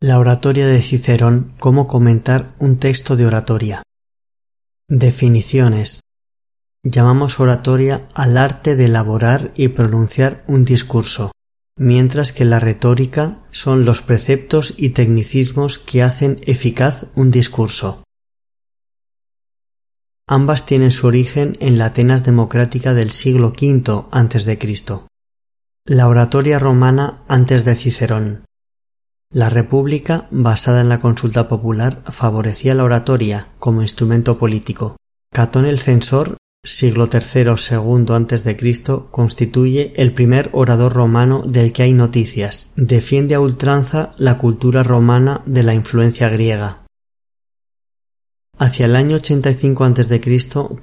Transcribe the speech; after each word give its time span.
La 0.00 0.18
oratoria 0.18 0.66
de 0.66 0.82
Cicerón, 0.82 1.54
cómo 1.58 1.88
comentar 1.88 2.50
un 2.58 2.78
texto 2.78 3.16
de 3.16 3.24
oratoria. 3.24 3.82
Definiciones. 4.88 6.02
Llamamos 6.82 7.40
oratoria 7.40 8.06
al 8.12 8.36
arte 8.36 8.76
de 8.76 8.84
elaborar 8.84 9.54
y 9.56 9.68
pronunciar 9.68 10.44
un 10.48 10.66
discurso, 10.66 11.32
mientras 11.78 12.34
que 12.34 12.44
la 12.44 12.60
retórica 12.60 13.38
son 13.50 13.86
los 13.86 14.02
preceptos 14.02 14.74
y 14.76 14.90
tecnicismos 14.90 15.78
que 15.78 16.02
hacen 16.02 16.42
eficaz 16.44 17.06
un 17.14 17.30
discurso. 17.30 18.04
Ambas 20.28 20.66
tienen 20.66 20.90
su 20.90 21.06
origen 21.06 21.56
en 21.60 21.78
la 21.78 21.86
Atenas 21.86 22.22
democrática 22.22 22.92
del 22.92 23.12
siglo 23.12 23.48
V 23.48 24.04
a.C. 24.12 24.58
La 25.86 26.06
oratoria 26.06 26.58
romana 26.58 27.22
antes 27.28 27.64
de 27.64 27.74
Cicerón. 27.74 28.45
La 29.32 29.48
República, 29.48 30.28
basada 30.30 30.80
en 30.80 30.88
la 30.88 31.00
consulta 31.00 31.48
popular, 31.48 32.00
favorecía 32.06 32.76
la 32.76 32.84
oratoria 32.84 33.48
como 33.58 33.82
instrumento 33.82 34.38
político. 34.38 34.96
Catón 35.32 35.66
el 35.66 35.78
Censor, 35.78 36.36
siglo 36.62 37.08
III 37.12 37.56
segundo 37.56 38.14
antes 38.14 38.44
de 38.44 38.56
Cristo, 38.56 39.08
constituye 39.10 39.92
el 39.96 40.12
primer 40.12 40.48
orador 40.52 40.92
romano 40.92 41.42
del 41.44 41.72
que 41.72 41.82
hay 41.82 41.92
noticias. 41.92 42.70
Defiende 42.76 43.34
a 43.34 43.40
ultranza 43.40 44.12
la 44.16 44.38
cultura 44.38 44.84
romana 44.84 45.42
de 45.44 45.64
la 45.64 45.74
influencia 45.74 46.28
griega. 46.28 46.84
Hacia 48.58 48.86
el 48.86 48.94
año 48.94 49.16
85 49.16 49.84
a.C. 49.84 50.20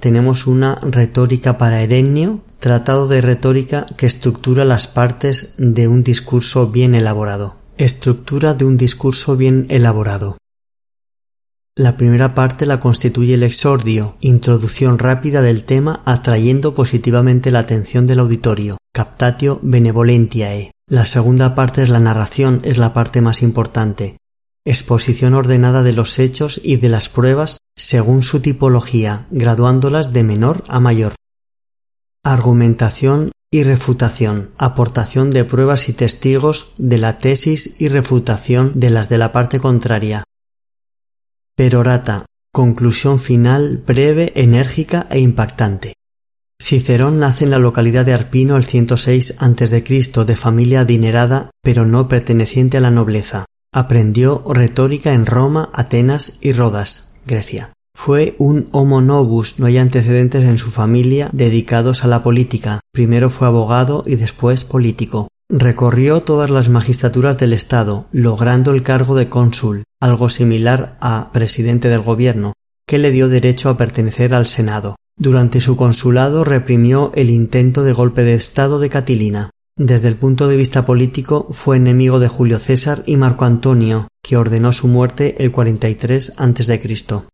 tenemos 0.00 0.46
una 0.46 0.76
retórica 0.76 1.56
para 1.56 1.80
Erenio, 1.80 2.40
tratado 2.60 3.08
de 3.08 3.22
retórica 3.22 3.86
que 3.96 4.06
estructura 4.06 4.64
las 4.66 4.86
partes 4.86 5.54
de 5.56 5.88
un 5.88 6.04
discurso 6.04 6.70
bien 6.70 6.94
elaborado. 6.94 7.63
Estructura 7.76 8.54
de 8.54 8.64
un 8.64 8.76
discurso 8.76 9.36
bien 9.36 9.66
elaborado. 9.68 10.38
La 11.74 11.96
primera 11.96 12.32
parte 12.32 12.66
la 12.66 12.78
constituye 12.78 13.34
el 13.34 13.42
exordio, 13.42 14.16
introducción 14.20 14.96
rápida 15.00 15.42
del 15.42 15.64
tema 15.64 16.00
atrayendo 16.04 16.72
positivamente 16.72 17.50
la 17.50 17.58
atención 17.58 18.06
del 18.06 18.20
auditorio, 18.20 18.78
captatio 18.92 19.58
benevolentiae. 19.60 20.70
La 20.86 21.04
segunda 21.04 21.56
parte 21.56 21.82
es 21.82 21.90
la 21.90 21.98
narración, 21.98 22.60
es 22.62 22.78
la 22.78 22.94
parte 22.94 23.20
más 23.20 23.42
importante. 23.42 24.18
Exposición 24.64 25.34
ordenada 25.34 25.82
de 25.82 25.94
los 25.94 26.20
hechos 26.20 26.60
y 26.62 26.76
de 26.76 26.90
las 26.90 27.08
pruebas 27.08 27.58
según 27.74 28.22
su 28.22 28.38
tipología, 28.38 29.26
graduándolas 29.32 30.12
de 30.12 30.22
menor 30.22 30.62
a 30.68 30.78
mayor. 30.78 31.14
Argumentación 32.22 33.32
y 33.54 33.62
refutación, 33.62 34.50
aportación 34.58 35.30
de 35.30 35.44
pruebas 35.44 35.88
y 35.88 35.92
testigos 35.92 36.74
de 36.76 36.98
la 36.98 37.18
tesis 37.18 37.80
y 37.80 37.86
refutación 37.86 38.72
de 38.74 38.90
las 38.90 39.08
de 39.08 39.16
la 39.16 39.30
parte 39.30 39.60
contraria. 39.60 40.24
Perorata, 41.54 42.26
conclusión 42.50 43.20
final 43.20 43.84
breve, 43.86 44.32
enérgica 44.34 45.06
e 45.08 45.20
impactante. 45.20 45.94
Cicerón 46.60 47.20
nace 47.20 47.44
en 47.44 47.52
la 47.52 47.60
localidad 47.60 48.04
de 48.04 48.14
Arpino 48.14 48.56
el 48.56 48.64
106 48.64 49.36
a.C. 49.38 50.24
de 50.24 50.36
familia 50.36 50.80
adinerada, 50.80 51.50
pero 51.62 51.86
no 51.86 52.08
perteneciente 52.08 52.78
a 52.78 52.80
la 52.80 52.90
nobleza. 52.90 53.46
Aprendió 53.72 54.42
retórica 54.52 55.12
en 55.12 55.26
Roma, 55.26 55.70
Atenas 55.72 56.38
y 56.40 56.54
Rodas, 56.54 57.20
Grecia. 57.24 57.73
Fue 57.94 58.34
un 58.38 58.68
homo 58.72 59.00
novus, 59.00 59.58
no 59.58 59.66
hay 59.66 59.78
antecedentes 59.78 60.44
en 60.44 60.58
su 60.58 60.70
familia 60.70 61.30
dedicados 61.32 62.04
a 62.04 62.08
la 62.08 62.22
política. 62.22 62.80
Primero 62.92 63.30
fue 63.30 63.46
abogado 63.46 64.04
y 64.06 64.16
después 64.16 64.64
político. 64.64 65.28
Recorrió 65.48 66.20
todas 66.20 66.50
las 66.50 66.68
magistraturas 66.68 67.38
del 67.38 67.52
Estado, 67.52 68.06
logrando 68.12 68.72
el 68.72 68.82
cargo 68.82 69.14
de 69.14 69.28
cónsul, 69.28 69.84
algo 70.00 70.28
similar 70.28 70.96
a 71.00 71.30
presidente 71.32 71.88
del 71.88 72.02
gobierno, 72.02 72.52
que 72.86 72.98
le 72.98 73.10
dio 73.10 73.28
derecho 73.28 73.70
a 73.70 73.76
pertenecer 73.76 74.34
al 74.34 74.46
Senado. 74.46 74.96
Durante 75.16 75.60
su 75.60 75.76
consulado 75.76 76.44
reprimió 76.44 77.12
el 77.14 77.30
intento 77.30 77.84
de 77.84 77.92
golpe 77.92 78.24
de 78.24 78.34
Estado 78.34 78.80
de 78.80 78.90
Catilina. 78.90 79.50
Desde 79.76 80.08
el 80.08 80.16
punto 80.16 80.48
de 80.48 80.56
vista 80.56 80.84
político 80.84 81.48
fue 81.50 81.76
enemigo 81.76 82.20
de 82.20 82.28
Julio 82.28 82.58
César 82.58 83.02
y 83.06 83.16
Marco 83.16 83.44
Antonio, 83.44 84.08
que 84.22 84.36
ordenó 84.36 84.72
su 84.72 84.88
muerte 84.88 85.36
el 85.42 85.52
43 85.52 86.34
a.C. 86.38 87.24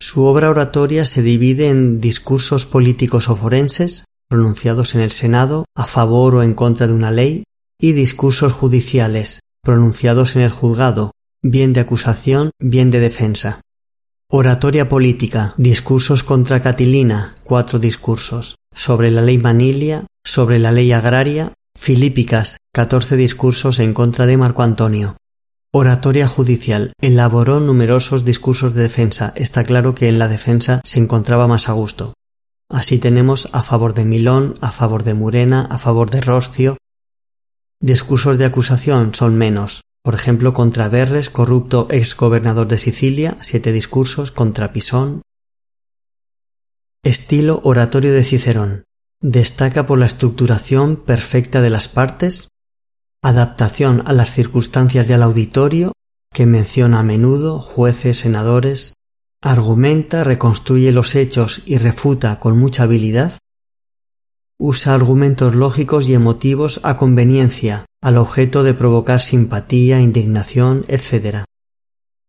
Su 0.00 0.22
obra 0.24 0.48
oratoria 0.48 1.04
se 1.06 1.22
divide 1.22 1.68
en 1.68 2.00
discursos 2.00 2.66
políticos 2.66 3.28
o 3.28 3.34
forenses, 3.36 4.04
pronunciados 4.28 4.94
en 4.94 5.00
el 5.00 5.10
Senado 5.10 5.64
a 5.74 5.86
favor 5.86 6.36
o 6.36 6.42
en 6.42 6.54
contra 6.54 6.86
de 6.86 6.92
una 6.92 7.10
ley, 7.10 7.42
y 7.80 7.92
discursos 7.92 8.52
judiciales, 8.52 9.40
pronunciados 9.62 10.36
en 10.36 10.42
el 10.42 10.50
juzgado, 10.50 11.10
bien 11.42 11.72
de 11.72 11.80
acusación, 11.80 12.50
bien 12.60 12.90
de 12.90 13.00
defensa. 13.00 13.60
Oratoria 14.30 14.88
política, 14.88 15.54
discursos 15.56 16.22
contra 16.22 16.62
Catilina, 16.62 17.36
cuatro 17.42 17.78
discursos, 17.78 18.56
sobre 18.74 19.10
la 19.10 19.22
ley 19.22 19.38
Manilia, 19.38 20.06
sobre 20.24 20.58
la 20.58 20.70
ley 20.70 20.92
agraria, 20.92 21.54
Filípicas, 21.76 22.58
catorce 22.72 23.16
discursos 23.16 23.78
en 23.78 23.94
contra 23.94 24.26
de 24.26 24.36
Marco 24.36 24.62
Antonio, 24.62 25.16
Oratoria 25.80 26.26
judicial. 26.26 26.92
Elaboró 27.00 27.60
numerosos 27.60 28.24
discursos 28.24 28.74
de 28.74 28.82
defensa. 28.82 29.32
Está 29.36 29.62
claro 29.62 29.94
que 29.94 30.08
en 30.08 30.18
la 30.18 30.26
defensa 30.26 30.80
se 30.82 30.98
encontraba 30.98 31.46
más 31.46 31.68
a 31.68 31.72
gusto. 31.72 32.14
Así 32.68 32.98
tenemos 32.98 33.48
a 33.52 33.62
favor 33.62 33.94
de 33.94 34.04
Milón, 34.04 34.56
a 34.60 34.72
favor 34.72 35.04
de 35.04 35.14
Murena, 35.14 35.68
a 35.70 35.78
favor 35.78 36.10
de 36.10 36.20
Roscio. 36.20 36.78
Discursos 37.80 38.38
de 38.38 38.46
acusación 38.46 39.14
son 39.14 39.38
menos. 39.38 39.82
Por 40.02 40.16
ejemplo, 40.16 40.52
contra 40.52 40.88
Verres, 40.88 41.30
corrupto 41.30 41.86
ex 41.92 42.16
gobernador 42.16 42.66
de 42.66 42.76
Sicilia, 42.76 43.38
siete 43.40 43.70
discursos 43.70 44.32
contra 44.32 44.72
Pisón. 44.72 45.22
Estilo 47.04 47.60
oratorio 47.62 48.12
de 48.12 48.24
Cicerón. 48.24 48.82
Destaca 49.20 49.86
por 49.86 50.00
la 50.00 50.06
estructuración 50.06 50.96
perfecta 50.96 51.60
de 51.60 51.70
las 51.70 51.86
partes, 51.86 52.48
adaptación 53.22 54.02
a 54.06 54.12
las 54.12 54.32
circunstancias 54.32 55.08
del 55.08 55.22
auditorio, 55.22 55.92
que 56.32 56.46
menciona 56.46 57.00
a 57.00 57.02
menudo 57.02 57.60
jueces, 57.60 58.18
senadores, 58.18 58.94
argumenta, 59.40 60.24
reconstruye 60.24 60.92
los 60.92 61.14
hechos 61.14 61.62
y 61.66 61.78
refuta 61.78 62.38
con 62.38 62.58
mucha 62.58 62.84
habilidad, 62.84 63.38
usa 64.58 64.94
argumentos 64.94 65.54
lógicos 65.54 66.08
y 66.08 66.14
emotivos 66.14 66.80
a 66.82 66.96
conveniencia, 66.96 67.86
al 68.02 68.18
objeto 68.18 68.62
de 68.64 68.74
provocar 68.74 69.20
simpatía, 69.20 70.00
indignación, 70.00 70.84
etc. 70.88 71.44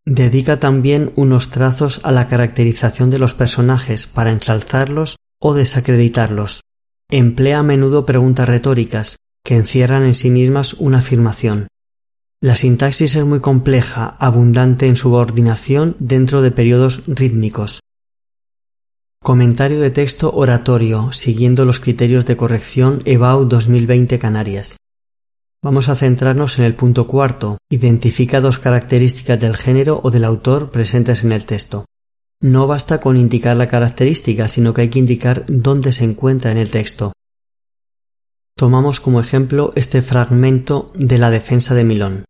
Dedica 0.05 0.59
también 0.59 1.11
unos 1.15 1.49
trazos 1.49 2.01
a 2.03 2.11
la 2.11 2.27
caracterización 2.27 3.09
de 3.09 3.19
los 3.19 3.33
personajes 3.33 4.07
para 4.07 4.31
ensalzarlos 4.31 5.17
o 5.39 5.53
desacreditarlos. 5.53 6.61
Emplea 7.09 7.59
a 7.59 7.63
menudo 7.63 8.05
preguntas 8.05 8.47
retóricas, 8.47 9.17
que 9.49 9.55
encierran 9.55 10.03
en 10.03 10.13
sí 10.13 10.29
mismas 10.29 10.75
una 10.75 10.99
afirmación. 10.99 11.69
La 12.39 12.55
sintaxis 12.55 13.15
es 13.15 13.25
muy 13.25 13.39
compleja, 13.39 14.15
abundante 14.19 14.85
en 14.85 14.95
subordinación 14.95 15.95
dentro 15.97 16.43
de 16.43 16.51
periodos 16.51 17.01
rítmicos. 17.07 17.79
Comentario 19.23 19.79
de 19.79 19.89
texto 19.89 20.31
oratorio, 20.35 21.11
siguiendo 21.13 21.65
los 21.65 21.79
criterios 21.79 22.27
de 22.27 22.37
corrección 22.37 23.01
EBAU 23.05 23.45
2020 23.45 24.19
Canarias. 24.19 24.77
Vamos 25.63 25.89
a 25.89 25.95
centrarnos 25.95 26.59
en 26.59 26.65
el 26.65 26.75
punto 26.75 27.07
cuarto. 27.07 27.57
Identifica 27.71 28.41
dos 28.41 28.59
características 28.59 29.39
del 29.39 29.57
género 29.57 29.99
o 30.03 30.11
del 30.11 30.25
autor 30.25 30.69
presentes 30.69 31.23
en 31.23 31.31
el 31.31 31.47
texto. 31.47 31.85
No 32.39 32.67
basta 32.67 33.01
con 33.01 33.17
indicar 33.17 33.57
la 33.57 33.67
característica, 33.67 34.47
sino 34.47 34.75
que 34.75 34.81
hay 34.81 34.89
que 34.89 34.99
indicar 34.99 35.43
dónde 35.47 35.91
se 35.91 36.03
encuentra 36.03 36.51
en 36.51 36.59
el 36.59 36.69
texto. 36.69 37.13
Tomamos 38.59 38.99
como 38.99 39.21
ejemplo 39.21 39.71
este 39.77 40.01
fragmento 40.01 40.91
de 40.93 41.17
la 41.17 41.29
defensa 41.29 41.75
de 41.75 41.85
Milón. 41.85 42.25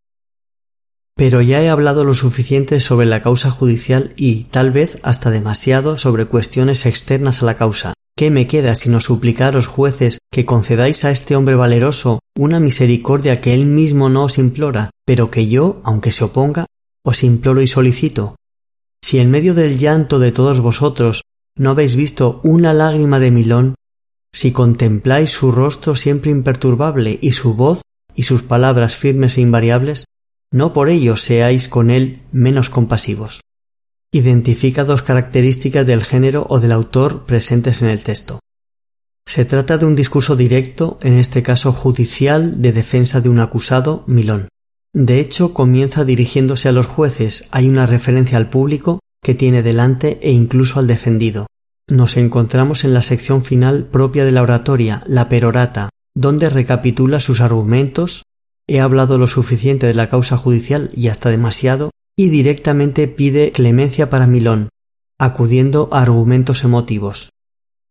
Pero 1.15 1.41
ya 1.41 1.59
he 1.59 1.69
hablado 1.69 2.03
lo 2.03 2.13
suficiente 2.13 2.79
sobre 2.79 3.07
la 3.07 3.23
causa 3.23 3.49
judicial 3.49 4.13
y, 4.15 4.43
tal 4.43 4.69
vez, 4.69 4.99
hasta 5.01 5.31
demasiado 5.31 5.97
sobre 5.97 6.25
cuestiones 6.25 6.85
externas 6.85 7.41
a 7.41 7.47
la 7.47 7.57
causa. 7.57 7.93
¿Qué 8.15 8.29
me 8.29 8.45
queda 8.45 8.75
sino 8.75 9.01
suplicaros, 9.01 9.65
jueces, 9.65 10.19
que 10.31 10.45
concedáis 10.45 11.03
a 11.03 11.09
este 11.09 11.35
hombre 11.35 11.55
valeroso 11.55 12.19
una 12.37 12.59
misericordia 12.59 13.41
que 13.41 13.55
él 13.55 13.65
mismo 13.65 14.09
no 14.09 14.25
os 14.25 14.37
implora, 14.37 14.91
pero 15.07 15.31
que 15.31 15.47
yo, 15.47 15.81
aunque 15.83 16.11
se 16.11 16.25
oponga, 16.25 16.67
os 17.03 17.23
imploro 17.23 17.63
y 17.63 17.65
solicito? 17.65 18.35
Si 19.03 19.17
en 19.17 19.31
medio 19.31 19.55
del 19.55 19.79
llanto 19.79 20.19
de 20.19 20.31
todos 20.31 20.59
vosotros 20.59 21.23
no 21.55 21.71
habéis 21.71 21.95
visto 21.95 22.39
una 22.43 22.71
lágrima 22.71 23.19
de 23.19 23.31
Milón, 23.31 23.73
si 24.31 24.51
contempláis 24.51 25.31
su 25.31 25.51
rostro 25.51 25.95
siempre 25.95 26.31
imperturbable 26.31 27.17
y 27.21 27.31
su 27.31 27.55
voz 27.55 27.81
y 28.15 28.23
sus 28.23 28.43
palabras 28.43 28.95
firmes 28.95 29.37
e 29.37 29.41
invariables, 29.41 30.05
no 30.51 30.73
por 30.73 30.89
ello 30.89 31.15
seáis 31.15 31.67
con 31.67 31.89
él 31.89 32.21
menos 32.31 32.69
compasivos. 32.69 33.41
Identifica 34.11 34.83
dos 34.83 35.03
características 35.03 35.85
del 35.85 36.03
género 36.03 36.47
o 36.49 36.59
del 36.59 36.71
autor 36.71 37.25
presentes 37.25 37.81
en 37.81 37.89
el 37.89 38.03
texto. 38.03 38.39
Se 39.25 39.45
trata 39.45 39.77
de 39.77 39.85
un 39.85 39.95
discurso 39.95 40.35
directo, 40.35 40.97
en 41.03 41.19
este 41.19 41.43
caso 41.43 41.71
judicial, 41.71 42.63
de 42.63 42.71
defensa 42.71 43.21
de 43.21 43.29
un 43.29 43.39
acusado, 43.39 44.03
Milón. 44.07 44.47
De 44.91 45.19
hecho, 45.19 45.53
comienza 45.53 46.03
dirigiéndose 46.03 46.67
a 46.67 46.71
los 46.71 46.87
jueces, 46.87 47.47
hay 47.51 47.69
una 47.69 47.85
referencia 47.85 48.37
al 48.37 48.49
público 48.49 48.99
que 49.21 49.35
tiene 49.35 49.61
delante 49.61 50.19
e 50.23 50.31
incluso 50.31 50.79
al 50.79 50.87
defendido. 50.87 51.45
Nos 51.89 52.17
encontramos 52.17 52.83
en 52.83 52.93
la 52.93 53.01
sección 53.01 53.43
final 53.43 53.85
propia 53.85 54.23
de 54.23 54.31
la 54.31 54.43
oratoria, 54.43 55.01
la 55.07 55.27
perorata, 55.27 55.89
donde 56.13 56.49
recapitula 56.49 57.19
sus 57.19 57.41
argumentos, 57.41 58.23
he 58.67 58.79
hablado 58.79 59.17
lo 59.17 59.25
suficiente 59.25 59.87
de 59.87 59.95
la 59.95 60.09
causa 60.09 60.37
judicial 60.37 60.91
y 60.93 61.07
hasta 61.07 61.29
demasiado, 61.29 61.89
y 62.15 62.29
directamente 62.29 63.07
pide 63.07 63.51
clemencia 63.51 64.11
para 64.11 64.27
Milón, 64.27 64.69
acudiendo 65.17 65.89
a 65.91 66.01
argumentos 66.01 66.63
emotivos. 66.63 67.31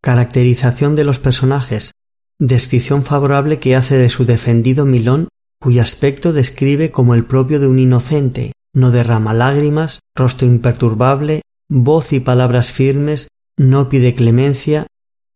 Caracterización 0.01 0.95
de 0.95 1.03
los 1.03 1.19
personajes. 1.19 1.93
Descripción 2.39 3.05
favorable 3.05 3.59
que 3.59 3.75
hace 3.75 3.97
de 3.97 4.11
su 4.11 4.25
defendido 4.27 4.87
Milón, 4.87 5.27
cuyo 5.61 5.83
aspecto 5.83 6.33
describe 6.33 6.93
como 6.93 7.17
el 7.17 7.25
propio 7.25 7.59
de 7.59 7.67
un 7.67 7.81
inocente, 7.81 8.53
no 8.73 8.93
derrama 8.93 9.35
lágrimas, 9.35 9.99
rostro 10.15 10.47
imperturbable, 10.47 11.43
voz 11.69 12.13
y 12.13 12.21
palabras 12.21 12.71
firmes, 12.71 13.27
no 13.59 13.89
pide 13.89 14.15
clemencia, 14.15 14.87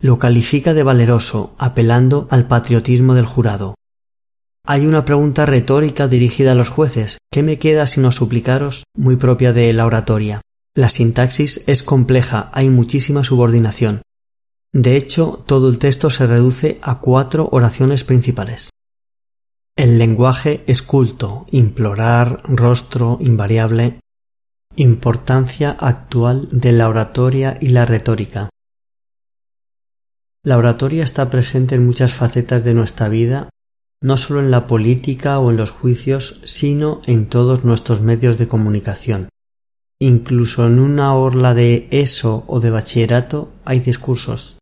lo 0.01 0.19
califica 0.19 0.73
de 0.73 0.83
valeroso, 0.83 1.55
apelando 1.59 2.29
al 2.31 2.47
patriotismo 2.47 3.15
del 3.15 3.27
jurado. 3.27 3.75
Hay 4.65 4.87
una 4.87 5.05
pregunta 5.05 5.45
retórica 5.45 6.07
dirigida 6.07 6.53
a 6.53 6.55
los 6.55 6.71
jueces, 6.71 7.19
¿qué 7.31 7.43
me 7.43 7.59
queda 7.59 7.87
sino 7.87 8.13
suplicaros? 8.13 8.85
muy 8.97 9.17
propia 9.17 9.53
de 9.53 9.73
la 9.73 9.87
oratoria. 9.87 10.41
La 10.75 10.89
sintaxis 10.89 11.65
es 11.67 11.83
compleja, 11.83 12.51
hay 12.55 12.71
muchísima 12.71 13.25
subordinación. 13.25 14.03
De 14.73 14.97
hecho, 14.97 15.43
todo 15.47 15.69
el 15.69 15.79
texto 15.79 16.09
se 16.09 16.27
reduce 16.27 16.79
a 16.81 17.01
cuatro 17.01 17.49
oraciones 17.53 18.05
principales. 18.05 18.71
El 19.77 19.99
lenguaje 19.99 20.63
es 20.67 20.81
culto, 20.81 21.47
implorar, 21.51 22.41
rostro, 22.45 23.19
invariable. 23.21 23.99
Importancia 24.77 25.71
actual 25.71 26.49
de 26.51 26.73
la 26.73 26.89
oratoria 26.89 27.59
y 27.61 27.69
la 27.69 27.85
retórica. 27.85 28.49
La 30.43 30.57
oratoria 30.57 31.05
está 31.05 31.29
presente 31.29 31.75
en 31.75 31.85
muchas 31.85 32.15
facetas 32.15 32.65
de 32.65 32.73
nuestra 32.73 33.11
vida, 33.11 33.51
no 34.01 34.17
solo 34.17 34.41
en 34.41 34.51
la 34.51 34.67
política 34.67 35.39
o 35.41 35.51
en 35.51 35.59
los 35.59 35.73
juicios, 35.73 36.41
sino 36.47 37.03
en 37.05 37.29
todos 37.29 37.65
nuestros 37.65 38.01
medios 38.01 38.39
de 38.39 38.49
comunicación. 38.49 39.29
Incluso 39.99 40.67
en 40.67 40.79
una 40.79 41.15
orla 41.17 41.53
de 41.53 41.87
ESO 41.91 42.45
o 42.47 42.59
de 42.59 42.71
bachillerato 42.71 43.53
hay 43.67 43.81
discursos. 43.81 44.59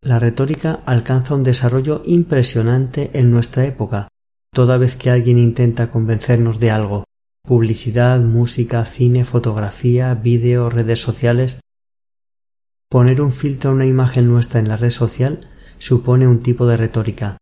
La 0.00 0.20
retórica 0.20 0.78
alcanza 0.86 1.34
un 1.34 1.42
desarrollo 1.42 2.04
impresionante 2.06 3.10
en 3.14 3.32
nuestra 3.32 3.64
época, 3.64 4.06
toda 4.54 4.78
vez 4.78 4.94
que 4.94 5.10
alguien 5.10 5.38
intenta 5.38 5.90
convencernos 5.90 6.60
de 6.60 6.70
algo. 6.70 7.04
Publicidad, 7.50 8.20
música, 8.20 8.84
cine, 8.84 9.24
fotografía, 9.24 10.14
vídeo, 10.14 10.70
redes 10.70 11.00
sociales. 11.00 11.58
Poner 12.88 13.20
un 13.20 13.32
filtro 13.32 13.72
a 13.72 13.74
una 13.74 13.86
imagen 13.86 14.28
nuestra 14.28 14.60
en 14.60 14.68
la 14.68 14.76
red 14.76 14.90
social 14.90 15.40
supone 15.76 16.28
un 16.28 16.44
tipo 16.44 16.68
de 16.68 16.76
retórica. 16.76 17.38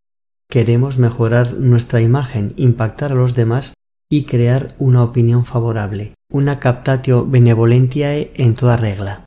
Queremos 0.48 0.98
mejorar 0.98 1.52
nuestra 1.52 2.00
imagen, 2.00 2.54
impactar 2.56 3.12
a 3.12 3.16
los 3.16 3.34
demás 3.34 3.74
y 4.08 4.24
crear 4.24 4.74
una 4.78 5.02
opinión 5.02 5.44
favorable, 5.44 6.14
una 6.32 6.58
captatio 6.58 7.26
benevolentiae 7.26 8.32
en 8.36 8.54
toda 8.54 8.78
regla. 8.78 9.24